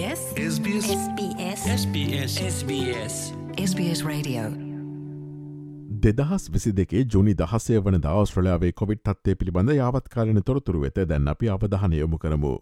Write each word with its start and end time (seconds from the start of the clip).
SBS 0.00 0.86
SBS 1.22 1.62
SBS 1.72 2.32
SBS 2.44 3.14
SBS 3.62 4.00
Radio 4.04 4.44
දෙදහස් 5.98 6.44
විසි 6.52 6.70
දෙකේ 6.72 7.02
ජුනි 7.04 7.34
දහසය 7.34 7.76
වන 7.78 7.98
දවස්ශ්‍රලයාාවේ 7.98 8.70
කොවිඩ් 8.72 9.02
තත්වය 9.02 9.34
පිළිබඳ 9.34 9.74
යාවත්කාලන 9.74 10.40
තොරතුරු 10.42 10.80
වෙත 10.80 11.02
දැන් 11.10 11.28
අපි 11.28 11.50
අවධානයොමු 11.56 12.18
කරමු. 12.18 12.54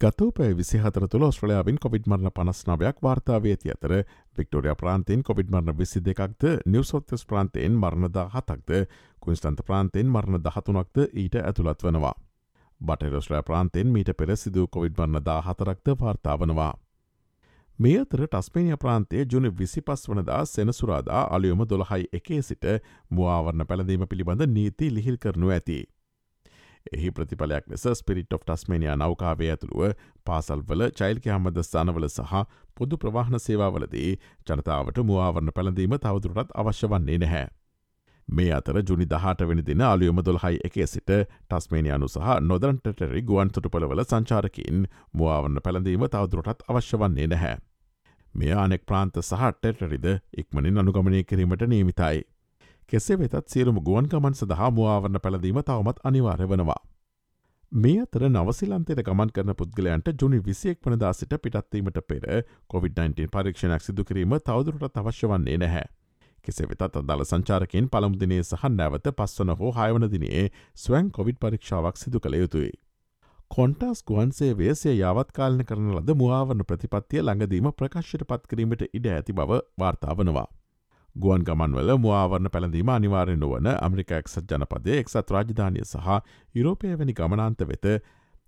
ගතෝපය 0.00 0.50
විසිහතර 0.58 1.08
තුළ 1.08 1.26
ස්්‍රලයාාවෙන් 1.30 1.78
කොවිඩ් 1.78 2.04
මරණ 2.06 2.36
පනස්නාවයක් 2.36 3.02
වාර්තාාවේ 3.02 3.56
ඇති 3.56 3.74
අතර 3.76 3.96
වික්ටෝරිය 4.38 4.76
ප්‍රාන්තයෙන් 4.82 5.22
කොවිඩ් 5.22 5.48
මරණ 5.50 5.78
විසි 5.80 6.04
දෙකක්ද 6.04 6.42
නිවසොත්තස් 6.66 7.26
ප්‍රාන්තයෙන් 7.26 7.80
මරණදා 7.82 8.28
හතක්ද 8.36 8.84
කුන්ස්තන්ත 9.20 9.66
ප්‍රාන්තයෙන් 9.66 10.08
මරණ 10.08 10.44
දහතුනක්ද 10.44 10.96
ඊට 11.14 11.42
ඇතුළත් 11.42 11.88
වනවා. 11.88 12.16
බටරස්්‍රෑ 12.80 13.42
ප්‍රාන්තයෙන් 13.42 13.88
මීට 13.88 14.10
පෙර 14.16 14.36
සිදූ 14.36 14.66
කොවිඩ් 14.68 14.98
මරණ 14.98 15.24
දා 15.24 15.40
හතරක්ද 15.42 15.96
වාර්තාාවනවා. 16.00 16.74
මේ 17.78 17.96
අතර 18.00 18.22
ටස්පේනිය 18.26 18.76
ප්‍රාන්තේ 18.76 19.26
ජුන 19.32 19.48
විසි 19.58 19.80
පස් 19.82 20.08
වනදා 20.08 20.44
සෙනසුරාදා 20.46 21.22
අලියුම 21.30 21.64
දොළහයි 21.70 22.08
එකේ 22.12 22.42
සිට 22.42 22.64
මුවාවරණ 23.10 23.66
පැළඳීම 23.66 24.06
පිළිබඳ 24.08 24.46
නීති 24.48 24.94
ලිහිල් 24.94 25.18
කරනු 25.18 25.50
ඇති. 25.50 25.78
එහි 26.92 27.10
ප්‍රතිඵලයක් 27.10 27.68
ලෙස 27.68 27.84
ස්පිරිට් 27.94 28.32
of 28.32 28.44
ටස්මේනියා 28.44 28.96
නෞකාවේ 28.96 29.50
ඇතුළුව 29.50 29.92
පාසල්වල 30.26 30.88
චෛල්ක 31.00 31.28
හමද 31.28 31.62
ස්ථානවල 31.62 32.08
සහ 32.08 32.42
පොදු 32.74 32.98
ප්‍රවාහන 32.98 33.38
සේවාවලදී 33.40 34.10
ජනතාවට 34.48 35.04
මුවාවරණ 35.10 35.56
පැළඳීම 35.56 35.96
තවදුරටත් 35.98 36.54
අවශ්‍ය 36.54 36.88
වන්නේ 36.88 37.18
නැහැ. 37.18 37.46
මේ 38.28 38.52
අතර 38.52 38.78
ජුනි 38.82 39.06
දහට 39.06 39.48
වෙනි 39.48 39.62
දින 39.62 39.82
අලියුම 39.82 40.20
දොල්හයි 40.24 40.58
එකේ 40.64 40.86
සිට 40.86 41.10
ටස්මේනයානු 41.48 42.08
සහ 42.08 42.30
නොදරන්ටටරි 42.42 43.22
ගුවන් 43.22 43.50
තුටුපලවල 43.50 44.02
සංචාරකින් 44.04 44.86
මුවාවන්න 45.12 45.60
පැළඳීම 45.64 46.06
තවදුරටත් 46.06 46.64
අවශ්‍ය 46.68 46.98
වන්නේ 46.98 47.26
නැහැ. 47.26 47.56
මේ 48.34 48.56
අනෙක් 48.56 48.82
ප්‍රාන්ත 48.86 49.20
සහ 49.20 49.44
ටෙටරිද 49.52 50.08
ඉක්මනින් 50.42 50.82
අනුගමනය 50.82 51.22
කිරීමට 51.24 51.62
නීමිතයි. 51.66 52.24
කෙසේ 52.90 53.18
වෙතත් 53.18 53.48
සියලුම 53.48 53.78
ගුවන් 53.80 54.10
ගමන් 54.10 54.34
සඳහා 54.34 54.70
මුවාවරණ 54.70 55.22
පැළඳීම 55.22 55.60
තවමත් 55.62 56.02
අනිවාර්ය 56.04 56.48
වනවා. 56.50 56.80
මේ 57.72 58.00
අතර 58.00 58.24
නවසිලන්තයට 58.28 59.04
ගමන් 59.06 59.30
කරන 59.30 59.54
පුද්ගලයන්ට 59.60 60.10
ජුනි 60.22 60.40
විසියෙක් 60.40 60.82
වනදා 60.82 61.12
සිට 61.12 61.38
පිටත්වීමට 61.42 62.02
පෙර 62.08 62.26
COVID-19 62.72 63.30
පරීක්ෂණයක් 63.32 63.82
සිදු 63.82 64.04
කිරීම 64.04 64.36
තවදුරට 64.40 65.00
අවශ්‍ය 65.02 65.30
වන්නේ 65.32 65.56
නැහැ. 65.58 65.86
කෙසේ 66.46 66.68
වෙතත් 66.70 66.82
අදාළ 66.94 67.24
සංචාරකයෙන් 67.24 67.88
පළමුදිනේ 67.88 68.42
සහ 68.42 68.66
නැවත 68.72 69.08
පස්වන 69.12 69.54
හෝ 69.60 69.72
හයවන 69.78 70.08
දිනේ 70.10 70.42
ස්වැන් 70.76 71.08
කොවිඩ් 71.10 71.38
පරීක්ෂාවක් 71.38 71.96
සිදු 71.96 72.20
කළ 72.20 72.36
යුතුයි. 72.36 72.72
කොන්ටස් 73.50 74.04
ගුවන්සේ 74.04 74.52
වේසය 74.54 74.92
යාවත්කාලන 74.94 75.64
කරන 75.64 75.90
ලද 75.92 76.14
මුවාවන 76.16 76.62
ප්‍රතිපත්තිය 76.64 77.20
ළඟදීම 77.20 77.68
ප්‍රකාශයට 77.72 78.24
පත් 78.26 78.50
කිරීමට 78.50 78.82
ඉඩ 78.90 79.06
ඇති 79.08 79.32
බව 79.32 79.60
වාර්තාාවනවා. 79.78 80.48
ගුවන් 81.16 81.44
ගමන්වල 81.44 81.90
මුවාවරණ 81.98 82.50
පැළඳීම 82.50 82.90
අනිවාරෙන් 82.90 83.40
නුවන 83.40 83.68
අමරික 83.70 84.10
එක්සත් 84.12 84.50
ජනපදය 84.50 84.96
එක්සත් 84.96 85.30
රාජධානය 85.30 85.84
සහ 85.84 86.08
යුරෝපය 86.54 86.92
වැනි 86.94 87.14
ගමනාන්ත 87.14 87.62
වෙත 87.64 87.86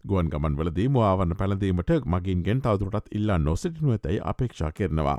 ගුවන් 0.05 0.29
ගමන්වලදී 0.29 0.89
මුවාවන්න 0.89 1.37
පැළඳීමට 1.37 1.95
මගින්ගෙන් 2.07 2.61
තවදුරටත් 2.61 3.09
ඉල්ලා 3.13 3.39
නොසිටිනුව 3.41 3.95
ඇතැයි 3.95 4.21
අපේක්ෂා 4.25 4.73
කරනවා. 4.73 5.19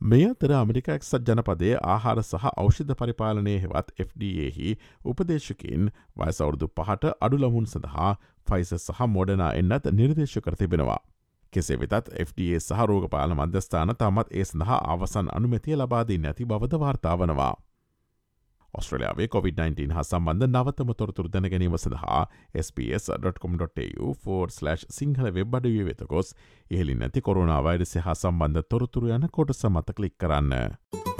මේ 0.00 0.26
අතර 0.26 0.52
අමරික 0.52 0.88
එක්සත් 0.88 1.14
ජනපදේ 1.26 1.76
ආහාර 1.84 2.22
සහ 2.22 2.44
ෞෂධ 2.54 2.94
පරිපාලනය 2.94 3.54
හෙවත් 3.58 3.88
FDAහි 4.00 4.76
උපදේශකින් 5.04 5.90
වයසවුරුදු 6.16 6.68
පහට 6.70 7.12
අඩුලමුන් 7.20 7.66
සඳහා 7.66 8.12
ෆයිස 8.46 8.70
සහ 8.76 9.00
මොඩනා 9.08 9.52
එන්නත් 9.54 9.90
නිර්දේශ 9.92 10.38
කර 10.40 10.56
තිබෙනවා. 10.56 11.00
කෙසේ 11.52 11.78
වෙතත් 11.78 12.12
FDA 12.20 12.60
සහ 12.60 12.86
රෝගපාල 12.86 13.34
මධ්‍යස්ථාන 13.34 13.94
තමත් 13.96 14.28
ඒ 14.32 14.44
සඳහා 14.44 14.78
අවසන් 14.86 15.32
අනුමැතිය 15.32 15.76
ලබාදී 15.76 16.18
නැති 16.18 16.46
බවද 16.46 16.80
වාර්තාවනවා. 16.80 17.54
ඔස්ට්‍රලයාාවේ 18.74 19.26
COොVID-19 19.26 19.92
හා 19.92 20.02
සම්බන්ධ 20.02 20.46
නවතම 20.46 20.92
තොරතුර 20.96 21.28
දැන 21.32 21.50
ගැනීම 21.50 21.78
සඳහා 21.78 22.26
ps.com.tu4/ 22.76 24.76
සිංහල 24.90 25.34
වෙබ් 25.34 25.54
අඩුවේ 25.54 25.84
වෙත 25.84 26.02
ගොස් 26.08 26.34
ඉහලින් 26.70 26.98
නැති 26.98 27.20
කොරුණාවයිරස 27.20 27.96
හා 28.08 28.14
සම්බන්ධ 28.14 28.68
තොරතුර 28.68 29.08
යන 29.16 29.28
කොට 29.32 29.56
සමත 29.56 29.96
කලික් 29.96 30.18
කරන්න. 30.18 31.17